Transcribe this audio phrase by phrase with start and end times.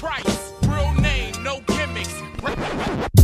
[0.00, 0.54] trice.
[0.62, 3.19] Real name, no gimmicks.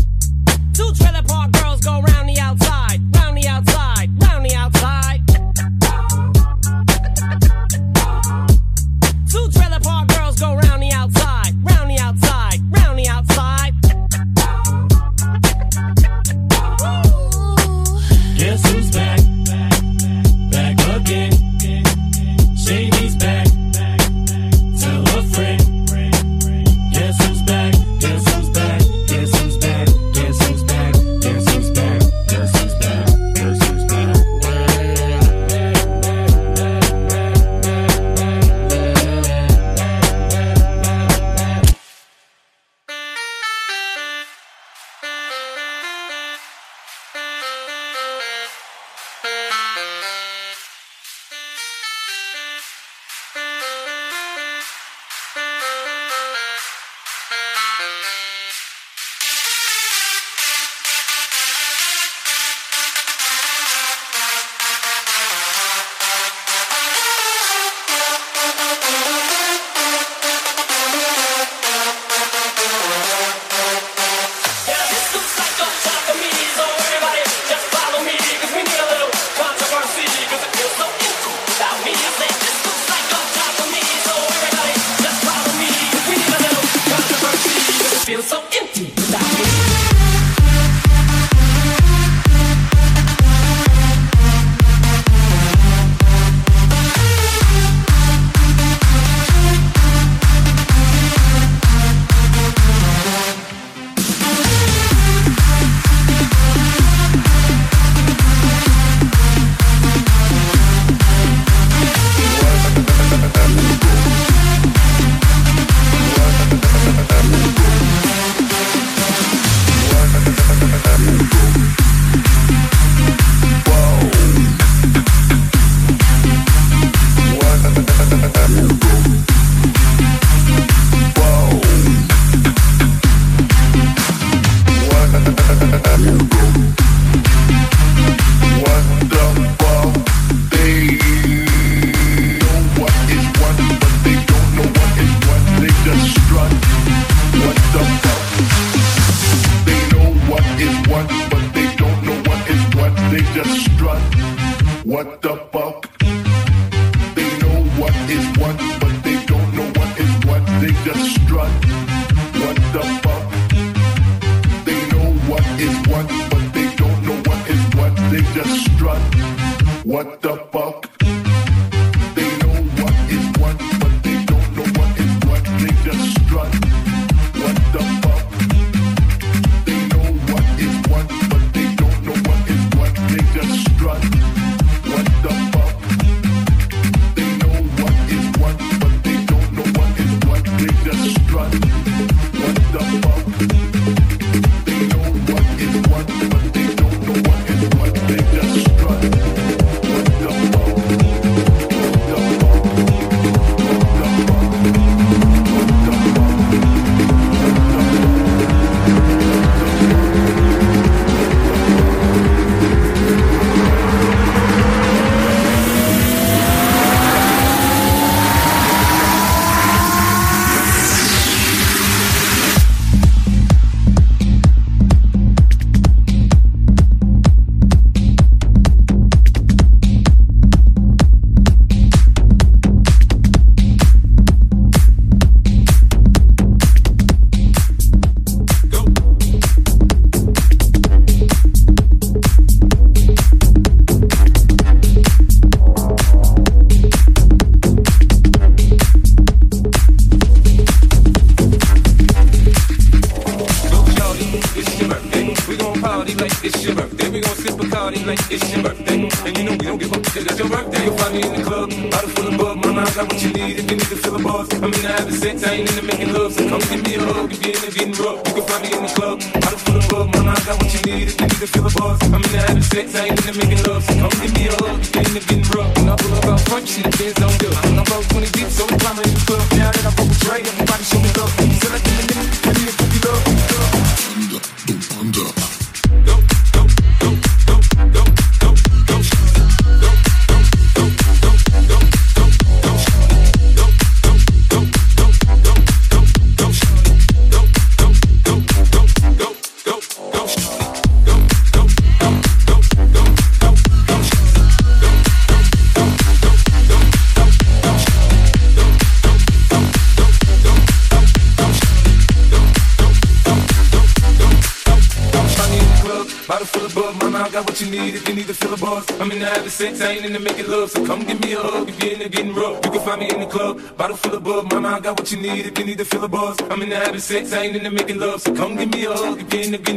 [326.99, 329.76] sex I ain't in the making love, so come give me a hug again.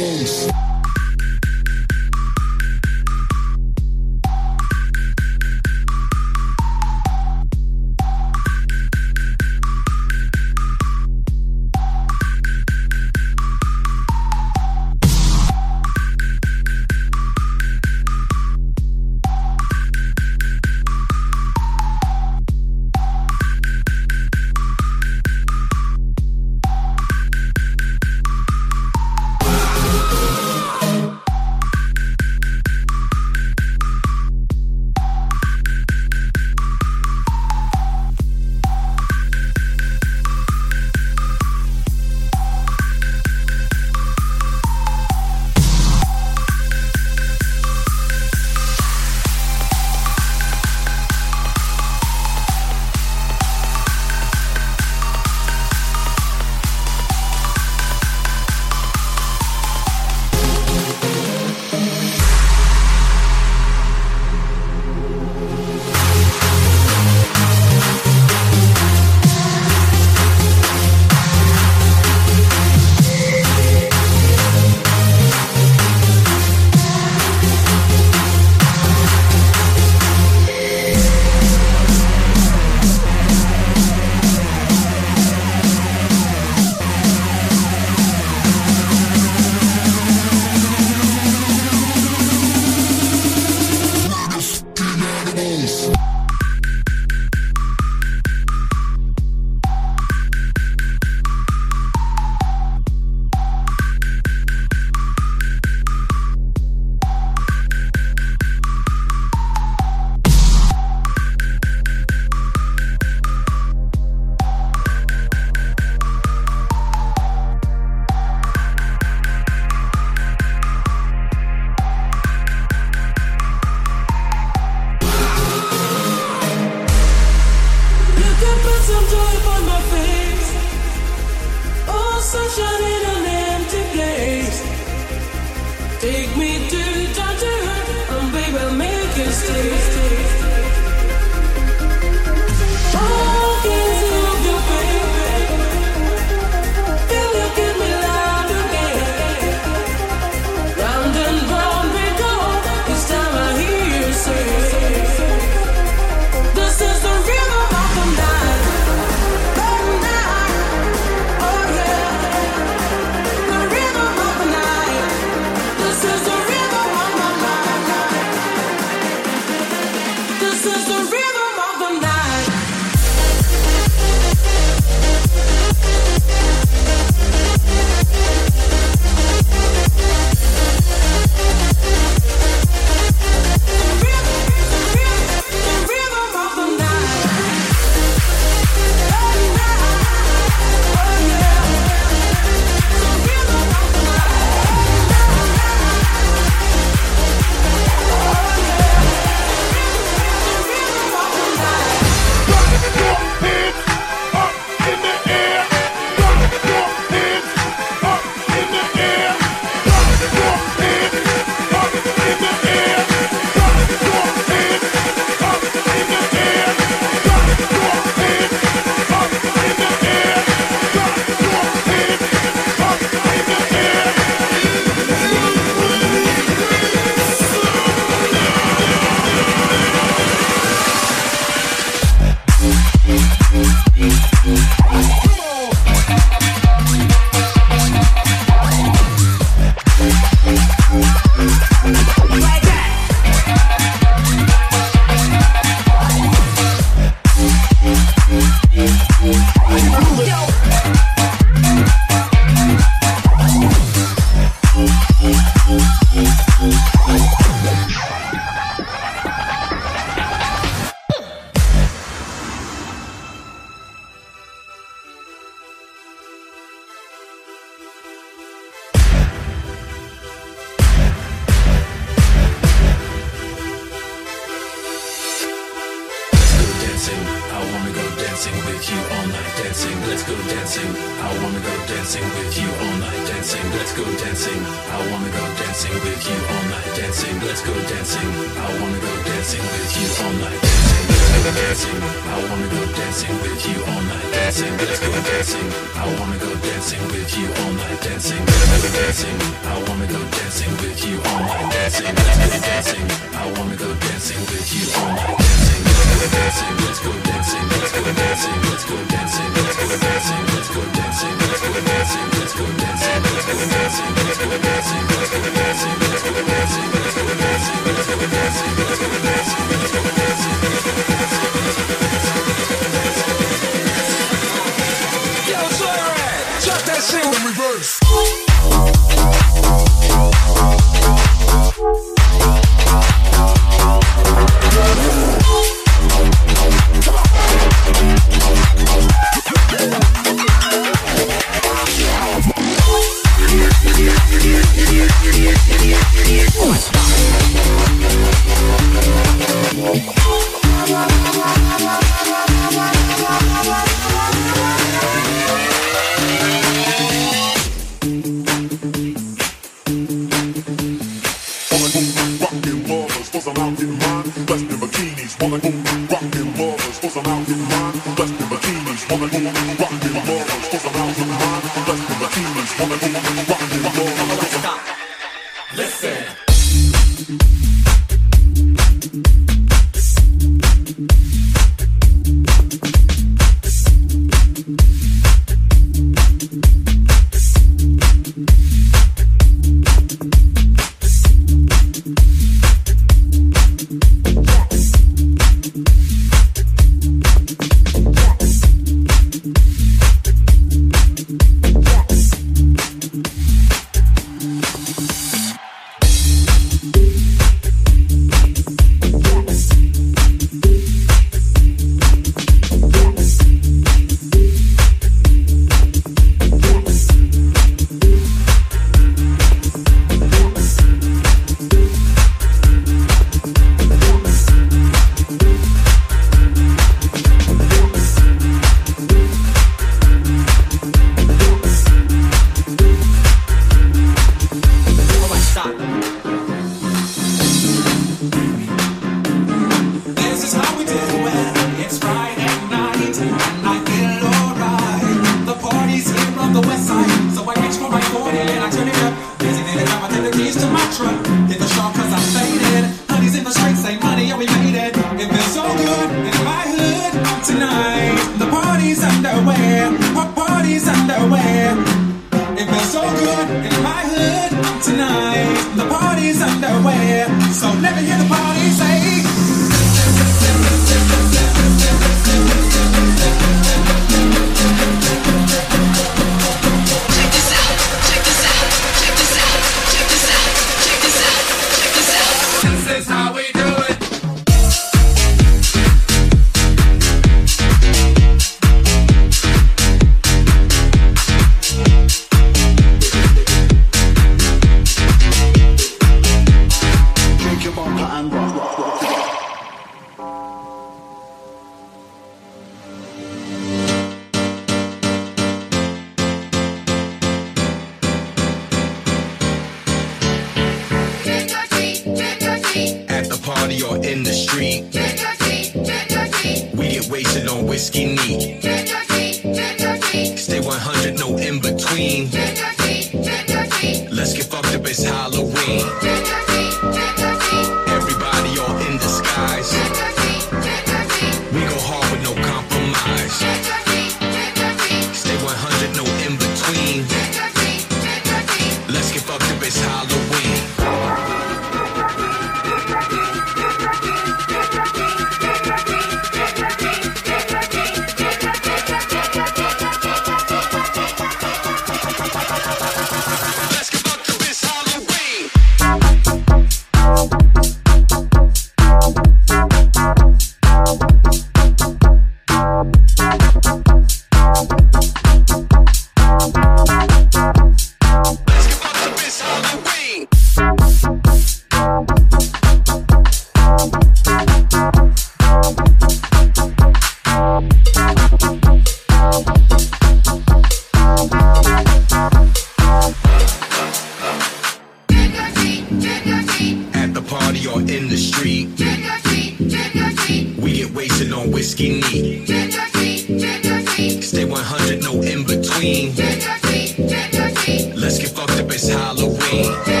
[598.83, 600.00] It's Halloween.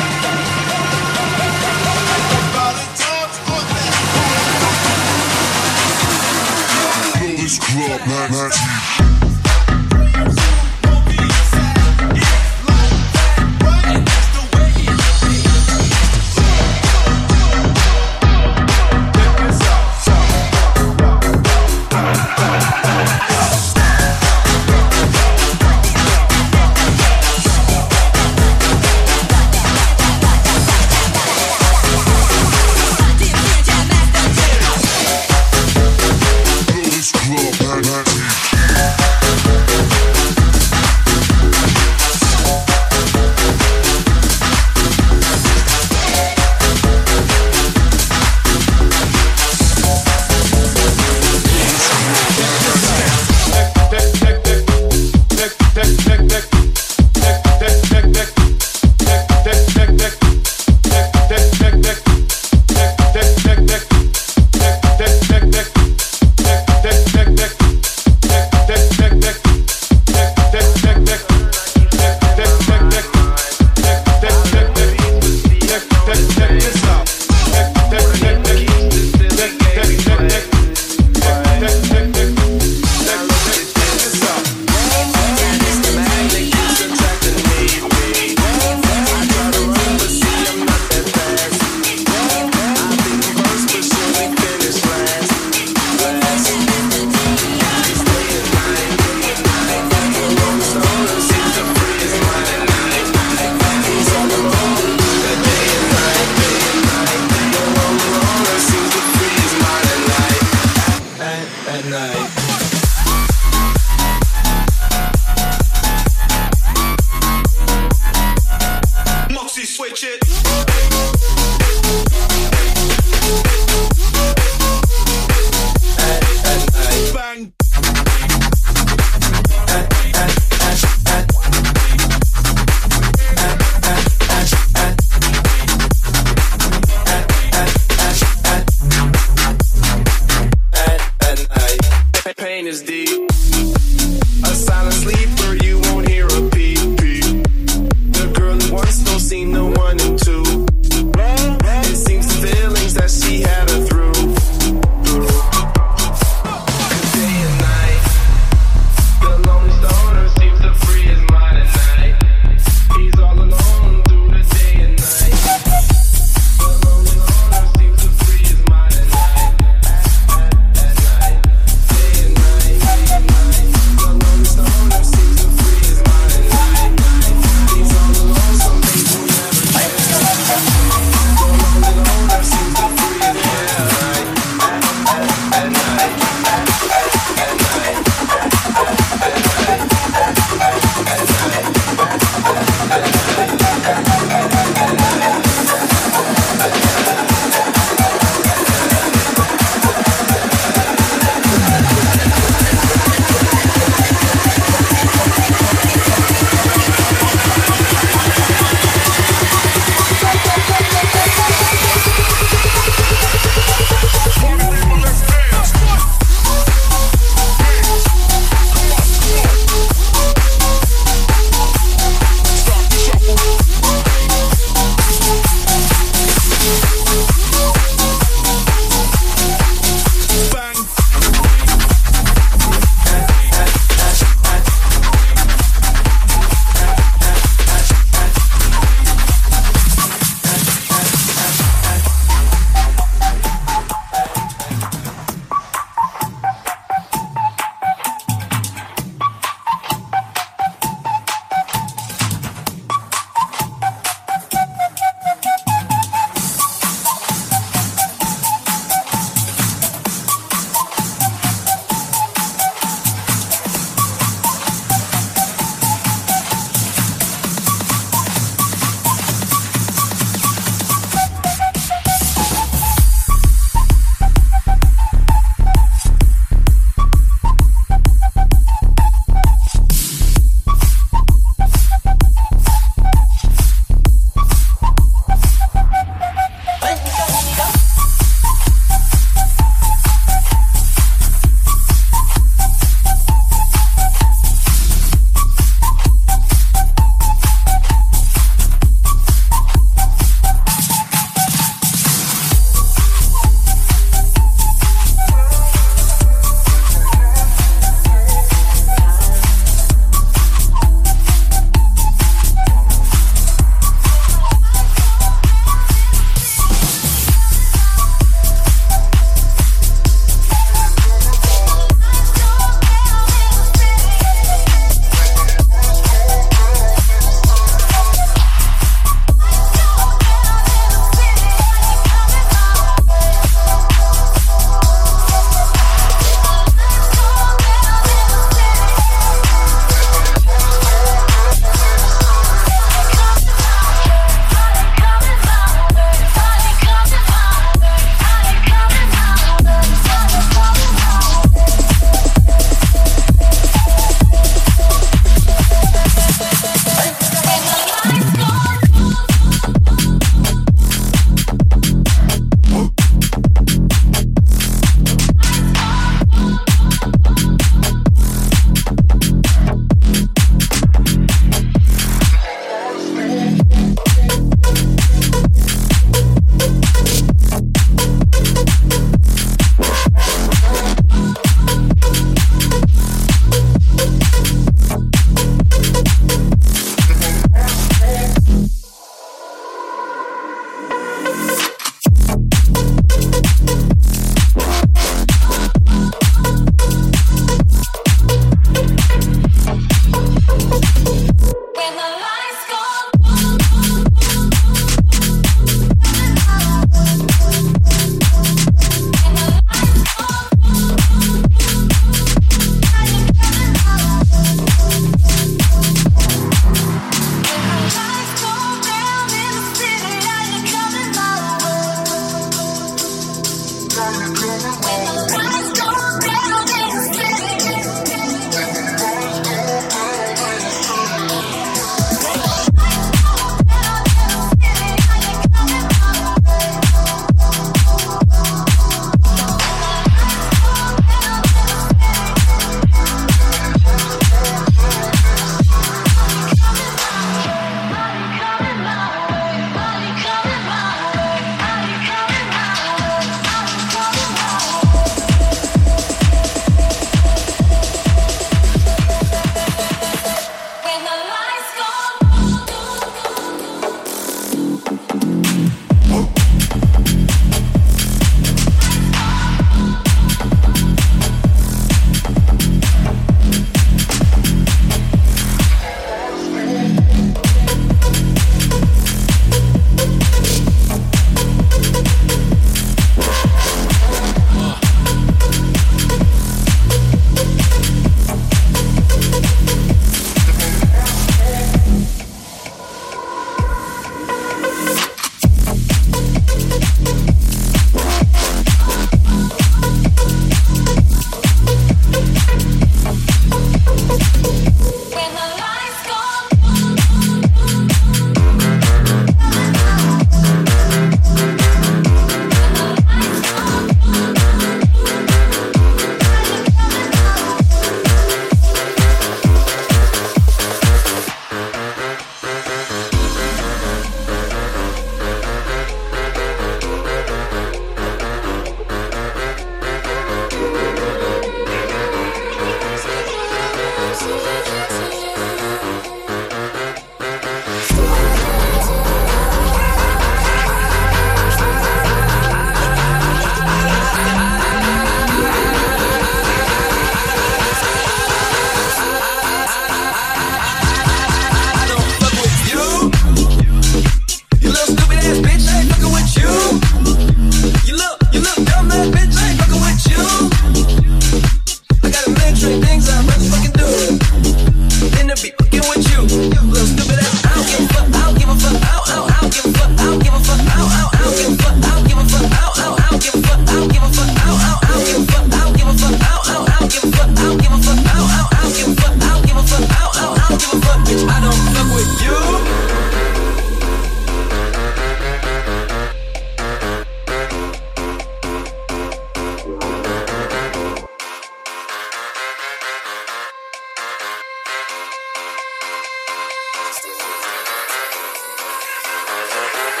[599.98, 600.00] あ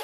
[0.00, 0.03] っ。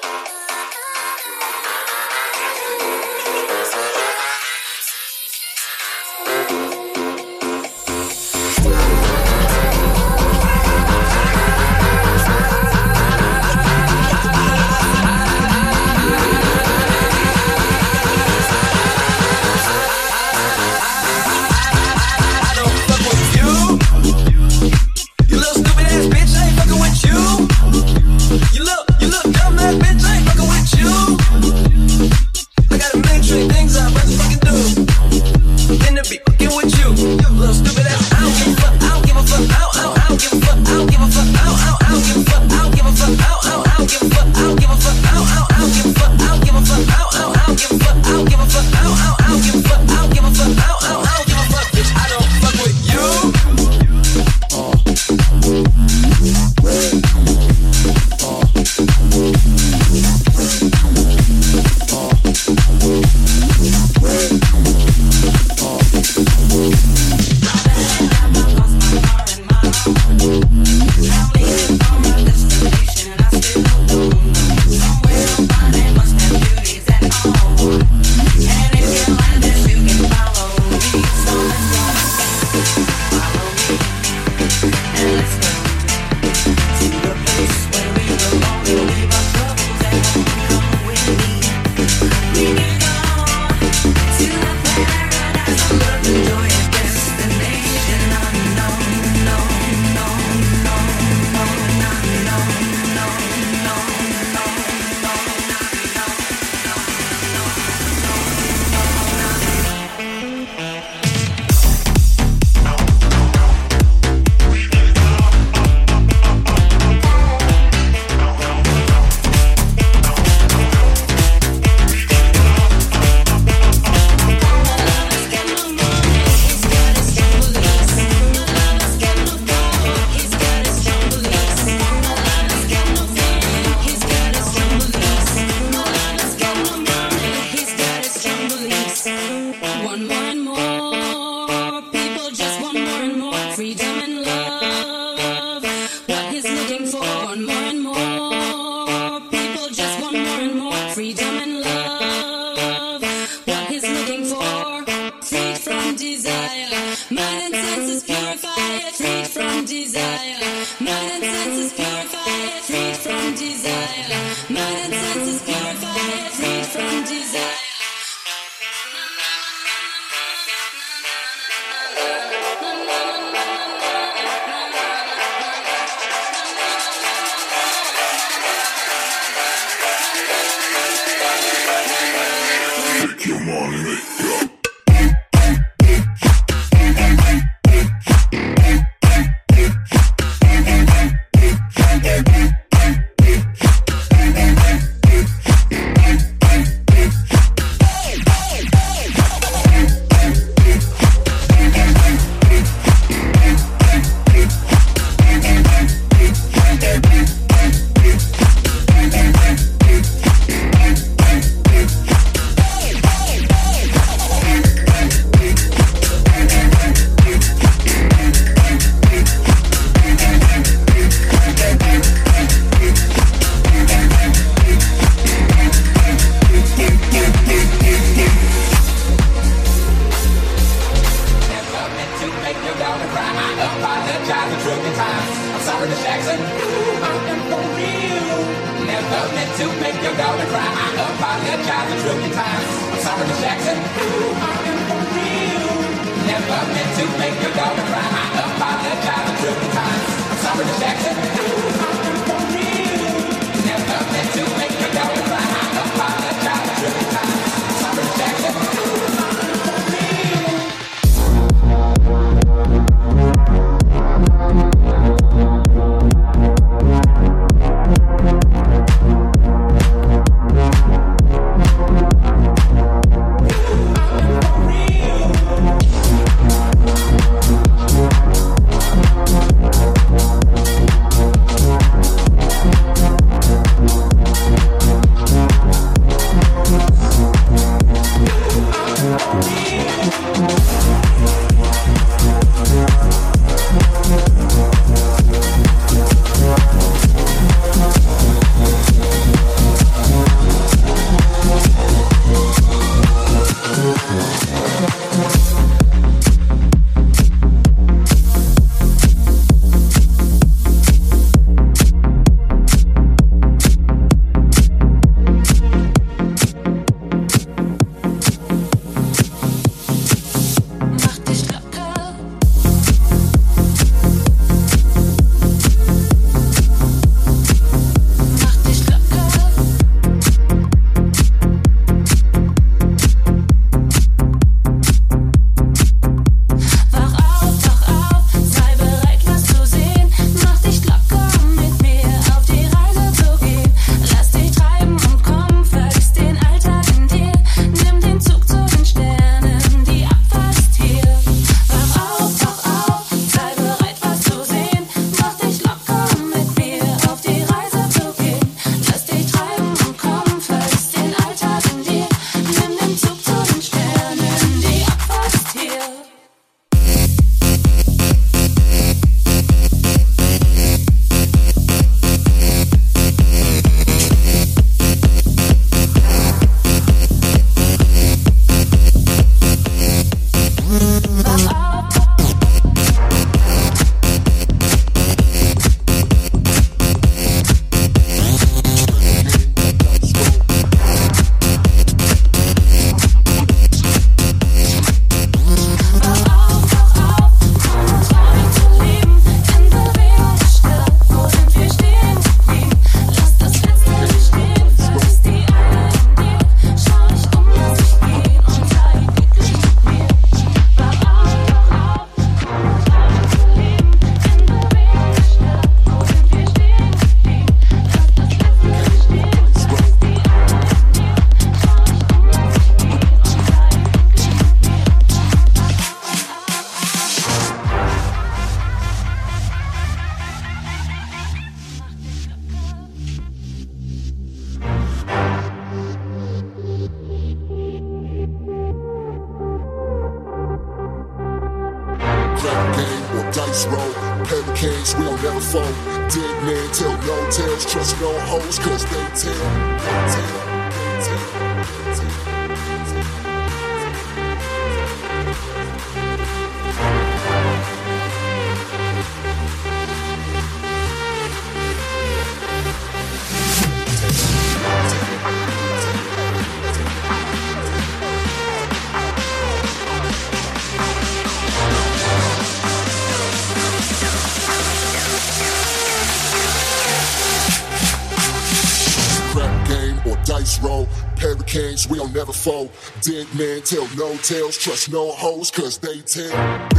[483.01, 486.70] Dead man tell no tales, trust no hoes, cause they tell.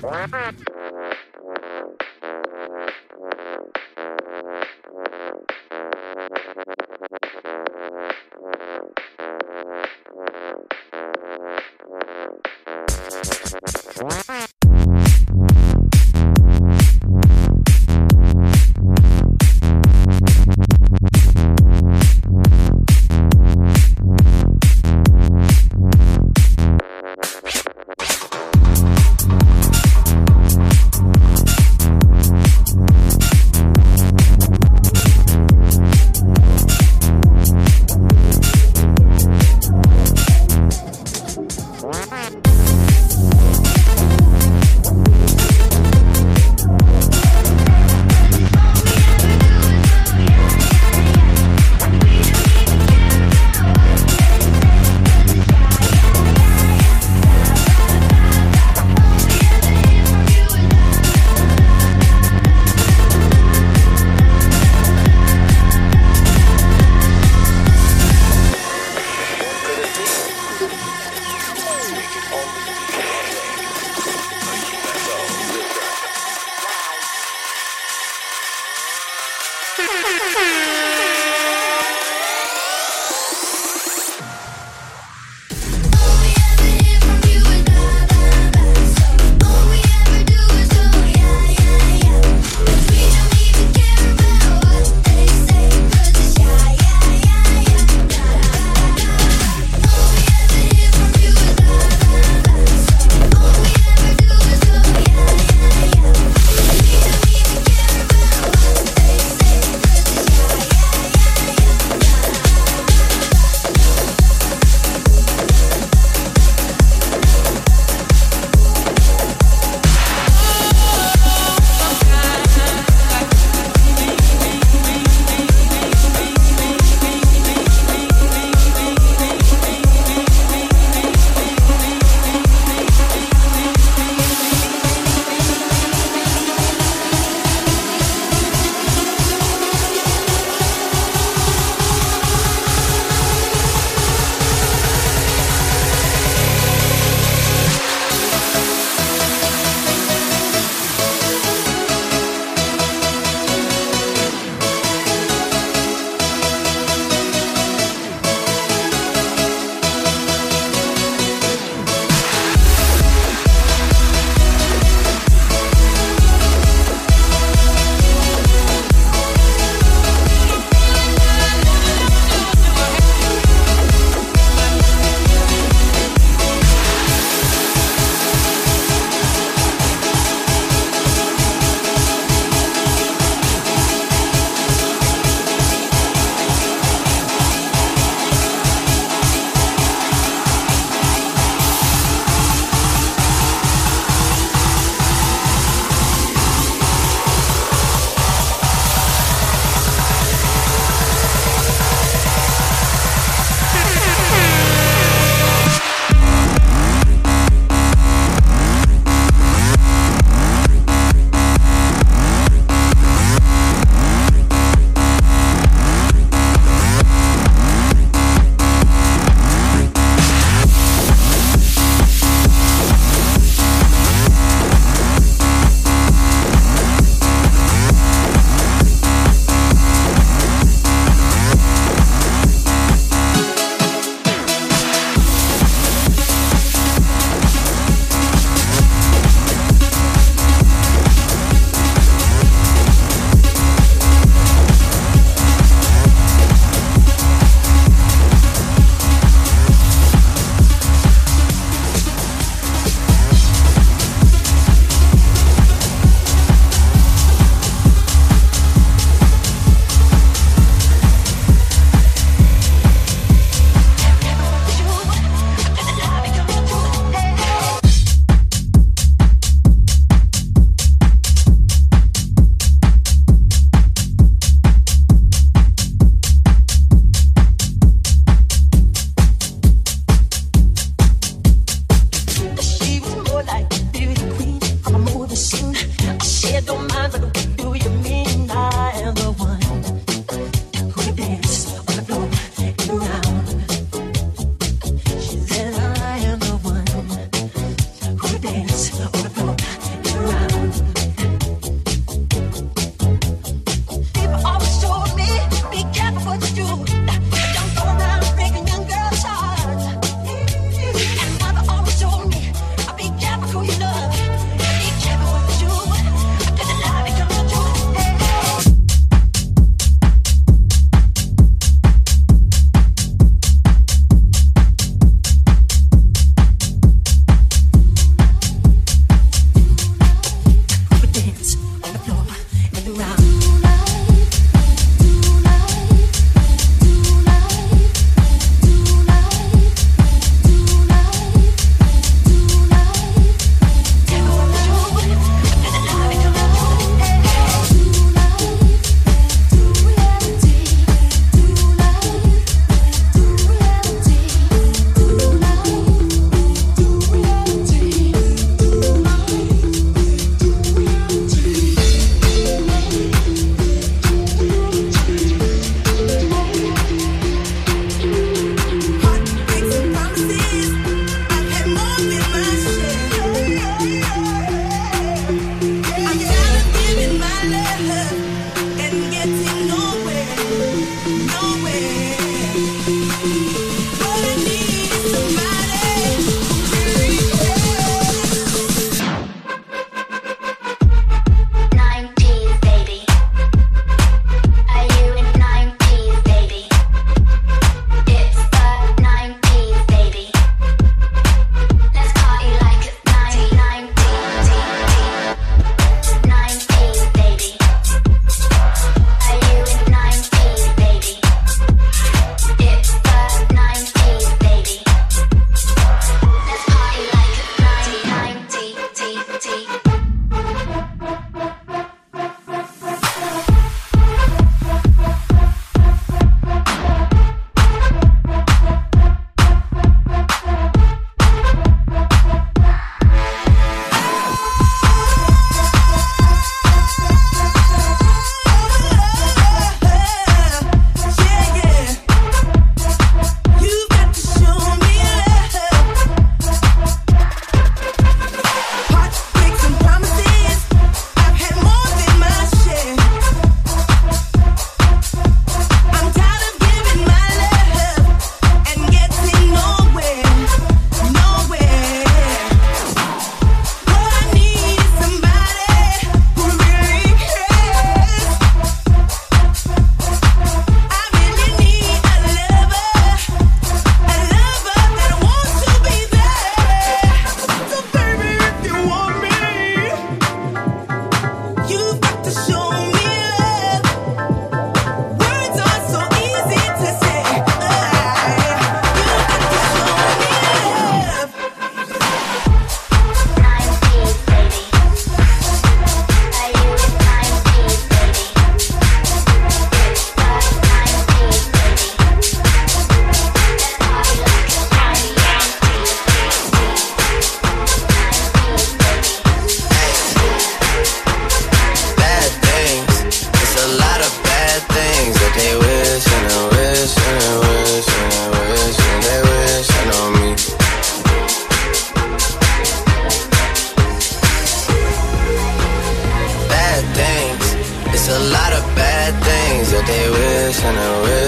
[0.00, 0.54] What?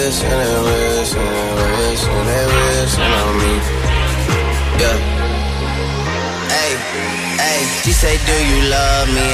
[0.06, 3.52] wish, and they wish, and they wish, and they wish on me.
[4.78, 4.98] Yeah.
[6.54, 6.72] Hey,
[7.42, 7.60] hey.
[7.82, 9.28] She say, Do you love me?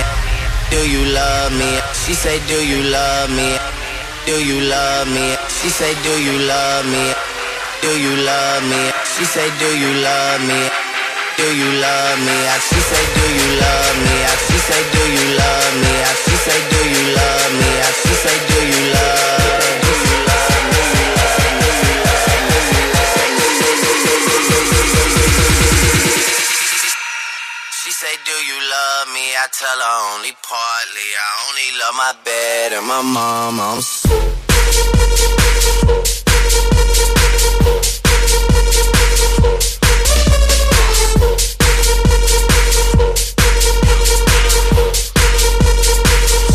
[0.73, 1.71] Do you love me?
[2.05, 3.51] She say, Do you love me?
[4.25, 5.37] Do you love me?
[5.61, 7.05] She say, Do you love me?
[7.85, 8.83] Do you love me?
[9.13, 10.61] She say, Do you love me?
[11.37, 12.39] Do you love me?
[12.69, 14.17] She say, Do you love me?
[14.49, 15.95] She say, Do you love me?
[16.25, 17.71] She say, Do you love me?
[18.05, 19.42] She say, Do you love me?
[29.63, 31.09] Tell her only partly.
[31.23, 33.61] I only love my bed and my mom.
[33.61, 33.81] I'm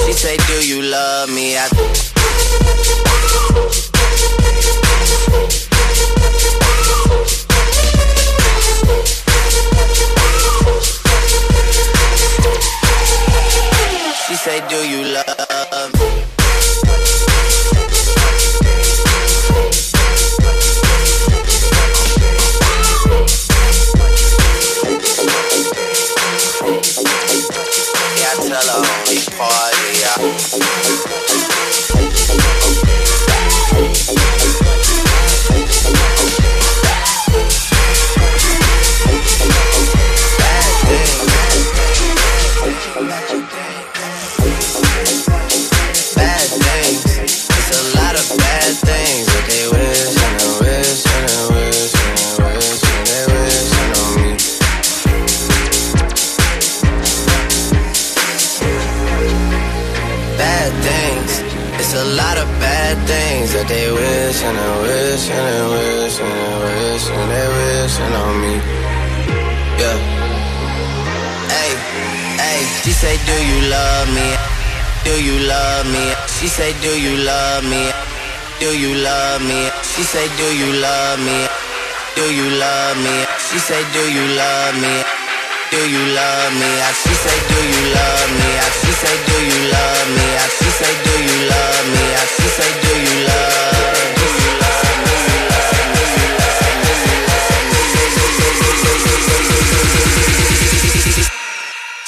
[0.06, 1.58] She say, Do you love me?
[1.58, 2.17] I
[14.48, 15.47] say, Do you love
[64.38, 68.34] they wish and they wish and they wish and they wish and they wish on
[68.42, 68.54] me.
[69.82, 69.98] Yeah.
[71.50, 71.72] Hey,
[72.38, 72.62] hey.
[72.84, 74.30] She say, Do you love me?
[75.06, 76.14] Do you love me?
[76.38, 77.90] She say, Do you love me?
[78.60, 79.72] Do you love me?
[79.82, 81.48] She say, Do you love me?
[82.16, 83.26] Do you love me?
[83.50, 84.96] She say, Do you love me?
[85.74, 86.72] Do you love me?
[86.86, 88.50] I she say, Do you love me?
[88.54, 90.28] I she say, Do you love me?
[90.38, 92.06] I she say, Do you love me?
[92.22, 93.77] I she say, Do you love?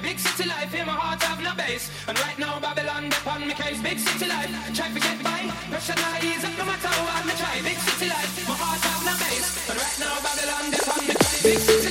[0.00, 1.90] Big city life, here my heart have no base.
[2.08, 3.82] And right now Babylon they on me case.
[3.82, 5.52] Big city life, try to get by.
[5.68, 7.60] Pressure now ease up no matter hard me try.
[7.60, 9.68] Big city life, my heart have no base.
[9.68, 11.42] And right now Babylon they on me case.
[11.42, 11.81] Big city